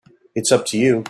It's 0.35 0.51
up 0.51 0.65
to 0.67 0.77
you. 0.79 0.99